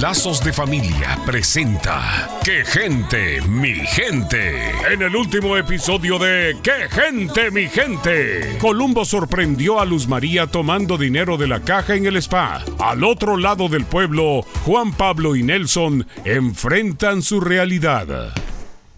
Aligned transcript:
Lazos 0.00 0.44
de 0.44 0.52
Familia 0.52 1.18
presenta 1.24 2.28
¡Qué 2.44 2.64
gente, 2.64 3.40
mi 3.48 3.74
gente! 3.74 4.70
En 4.92 5.00
el 5.00 5.16
último 5.16 5.56
episodio 5.56 6.18
de 6.18 6.56
¡Qué 6.62 6.90
gente, 6.90 7.50
mi 7.50 7.68
gente! 7.68 8.58
Columbo 8.60 9.06
sorprendió 9.06 9.80
a 9.80 9.86
Luz 9.86 10.06
María 10.06 10.46
tomando 10.46 10.98
dinero 10.98 11.38
de 11.38 11.46
la 11.46 11.60
caja 11.60 11.94
en 11.94 12.04
el 12.04 12.16
spa. 12.16 12.62
Al 12.78 13.02
otro 13.02 13.38
lado 13.38 13.70
del 13.70 13.86
pueblo, 13.86 14.42
Juan 14.66 14.92
Pablo 14.92 15.36
y 15.36 15.42
Nelson 15.42 16.06
enfrentan 16.24 17.22
su 17.22 17.40
realidad. 17.40 18.34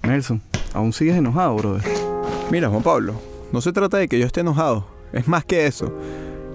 Nelson, 0.03 0.43
aún 0.75 0.93
sigues 0.93 1.17
enojado, 1.17 1.55
brother. 1.55 1.85
Mira, 2.51 2.69
Juan 2.69 2.83
Pablo, 2.83 3.15
no 3.53 3.61
se 3.61 3.73
trata 3.73 3.99
de 3.99 4.09
que 4.09 4.19
yo 4.19 4.27
esté 4.27 4.41
enojado. 4.41 4.89
Es 5.13 5.29
más 5.29 5.45
que 5.45 5.67
eso. 5.67 5.93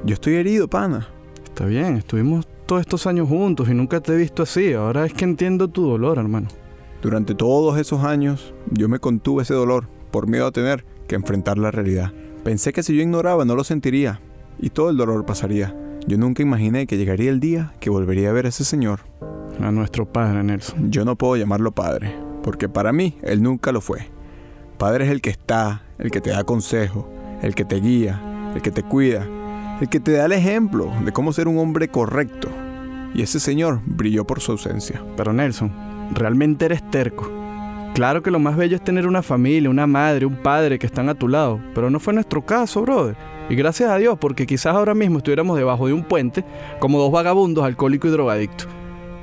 Yo 0.04 0.16
estoy 0.16 0.36
herido, 0.36 0.68
pana. 0.68 1.08
Está 1.52 1.66
bien, 1.66 1.98
estuvimos 1.98 2.48
todos 2.66 2.80
estos 2.80 3.06
años 3.08 3.28
juntos 3.28 3.68
y 3.68 3.74
nunca 3.74 4.00
te 4.00 4.14
he 4.14 4.16
visto 4.16 4.44
así. 4.44 4.72
Ahora 4.72 5.06
es 5.06 5.14
que 5.14 5.26
entiendo 5.26 5.68
tu 5.68 5.86
dolor, 5.86 6.18
hermano. 6.18 6.48
Durante 7.02 7.36
todos 7.36 7.78
esos 7.78 8.06
años, 8.06 8.54
yo 8.72 8.88
me 8.88 9.00
contuve 9.00 9.44
ese 9.44 9.54
dolor 9.54 9.90
por 10.12 10.28
miedo 10.28 10.48
a 10.48 10.52
tener 10.52 10.86
que 11.10 11.16
enfrentar 11.16 11.58
la 11.58 11.70
realidad. 11.70 12.14
Pensé 12.46 12.72
que 12.72 12.84
si 12.84 12.96
yo 12.96 13.02
ignoraba 13.02 13.44
no 13.44 13.56
lo 13.56 13.66
sentiría 13.66 14.22
y 14.60 14.70
todo 14.70 14.90
el 14.90 14.96
dolor 14.96 15.26
pasaría. 15.26 15.76
Yo 16.08 16.18
nunca 16.18 16.42
imaginé 16.42 16.88
que 16.88 16.96
llegaría 16.96 17.30
el 17.30 17.42
día 17.42 17.74
que 17.82 17.90
volvería 17.90 18.30
a 18.30 18.34
ver 18.34 18.46
a 18.46 18.50
ese 18.50 18.64
señor. 18.64 19.02
A 19.60 19.72
nuestro 19.72 20.06
padre, 20.06 20.42
Nelson. 20.42 20.90
Yo 20.90 21.04
no 21.04 21.18
puedo 21.18 21.36
llamarlo 21.36 21.74
padre, 21.74 22.16
porque 22.44 22.70
para 22.70 22.94
mí 22.94 23.18
él 23.24 23.44
nunca 23.44 23.74
lo 23.74 23.82
fue. 23.82 24.08
Padre 24.78 25.04
es 25.04 25.12
el 25.12 25.20
que 25.20 25.32
está, 25.32 25.84
el 26.00 26.12
que 26.12 26.22
te 26.22 26.30
da 26.30 26.46
consejo, 26.46 27.12
el 27.42 27.56
que 27.56 27.66
te 27.66 27.82
guía, 27.82 28.52
el 28.56 28.62
que 28.62 28.72
te 28.72 28.84
cuida, 28.84 29.28
el 29.82 29.90
que 29.90 30.00
te 30.00 30.12
da 30.12 30.26
el 30.26 30.32
ejemplo 30.32 30.92
de 31.04 31.12
cómo 31.12 31.34
ser 31.34 31.48
un 31.48 31.58
hombre 31.58 31.88
correcto. 31.88 32.50
Y 33.16 33.24
ese 33.24 33.40
señor 33.40 33.82
brilló 33.84 34.26
por 34.26 34.40
su 34.40 34.52
ausencia. 34.52 35.04
Pero 35.18 35.34
Nelson, 35.34 35.74
realmente 36.14 36.66
eres 36.66 36.88
terco. 36.92 37.30
Claro 37.96 38.22
que 38.22 38.32
lo 38.32 38.40
más 38.40 38.56
bello 38.56 38.78
es 38.78 38.84
tener 38.84 39.08
una 39.08 39.22
familia, 39.22 39.70
una 39.70 39.88
madre, 39.88 40.26
un 40.26 40.38
padre 40.38 40.80
que 40.80 40.86
están 40.86 41.10
a 41.10 41.16
tu 41.16 41.28
lado, 41.28 41.60
pero 41.74 41.90
no 41.90 42.00
fue 42.00 42.14
nuestro 42.14 42.46
caso, 42.46 42.84
brother. 42.84 43.18
Y 43.50 43.56
gracias 43.56 43.90
a 43.90 43.98
Dios, 43.98 44.18
porque 44.18 44.48
quizás 44.48 44.76
ahora 44.76 44.94
mismo 44.94 45.18
estuviéramos 45.18 45.58
debajo 45.58 45.88
de 45.88 45.94
un 45.94 46.04
puente 46.04 46.46
como 46.80 47.00
dos 47.00 47.12
vagabundos 47.12 47.66
alcohólicos 47.66 48.10
y 48.10 48.14
drogadictos. 48.14 48.68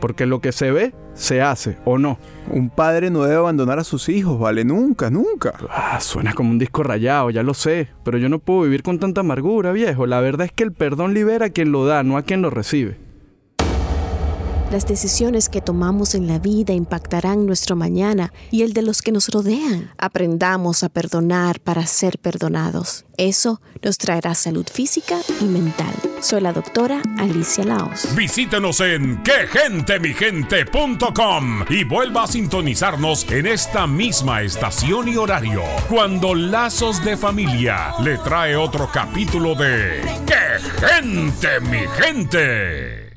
Porque 0.00 0.26
lo 0.26 0.40
que 0.40 0.52
se 0.52 0.70
ve, 0.70 0.94
se 1.14 1.42
hace, 1.42 1.78
¿o 1.84 1.98
no? 1.98 2.18
Un 2.50 2.70
padre 2.70 3.10
no 3.10 3.22
debe 3.24 3.36
abandonar 3.36 3.78
a 3.78 3.84
sus 3.84 4.08
hijos, 4.08 4.38
¿vale? 4.38 4.64
Nunca, 4.64 5.10
nunca. 5.10 5.54
Ah, 5.68 5.98
suena 6.00 6.32
como 6.34 6.50
un 6.50 6.58
disco 6.58 6.82
rayado, 6.82 7.30
ya 7.30 7.42
lo 7.42 7.54
sé. 7.54 7.88
Pero 8.04 8.18
yo 8.18 8.28
no 8.28 8.38
puedo 8.38 8.62
vivir 8.62 8.82
con 8.82 8.98
tanta 8.98 9.20
amargura, 9.22 9.72
viejo. 9.72 10.06
La 10.06 10.20
verdad 10.20 10.46
es 10.46 10.52
que 10.52 10.64
el 10.64 10.72
perdón 10.72 11.14
libera 11.14 11.46
a 11.46 11.50
quien 11.50 11.72
lo 11.72 11.86
da, 11.86 12.02
no 12.02 12.16
a 12.16 12.22
quien 12.22 12.42
lo 12.42 12.50
recibe. 12.50 13.07
Las 14.70 14.86
decisiones 14.86 15.48
que 15.48 15.62
tomamos 15.62 16.14
en 16.14 16.26
la 16.26 16.38
vida 16.38 16.74
impactarán 16.74 17.46
nuestro 17.46 17.74
mañana 17.74 18.34
y 18.50 18.64
el 18.64 18.74
de 18.74 18.82
los 18.82 19.00
que 19.00 19.12
nos 19.12 19.28
rodean. 19.28 19.90
Aprendamos 19.96 20.84
a 20.84 20.90
perdonar 20.90 21.58
para 21.60 21.86
ser 21.86 22.18
perdonados. 22.18 23.06
Eso 23.16 23.62
nos 23.82 23.96
traerá 23.96 24.34
salud 24.34 24.66
física 24.70 25.16
y 25.40 25.44
mental. 25.44 25.94
Soy 26.20 26.42
la 26.42 26.52
doctora 26.52 27.00
Alicia 27.16 27.64
Laos. 27.64 28.14
Visítenos 28.14 28.80
en 28.80 29.22
quegentemigente.com 29.22 31.64
y 31.70 31.84
vuelva 31.84 32.24
a 32.24 32.28
sintonizarnos 32.28 33.24
en 33.30 33.46
esta 33.46 33.86
misma 33.86 34.42
estación 34.42 35.08
y 35.08 35.16
horario 35.16 35.62
cuando 35.88 36.34
Lazos 36.34 37.02
de 37.02 37.16
Familia 37.16 37.94
le 38.02 38.18
trae 38.18 38.54
otro 38.54 38.90
capítulo 38.92 39.54
de 39.54 40.02
¡Qué 40.26 40.58
gente, 40.86 41.58
mi 41.60 41.86
gente! 41.96 43.07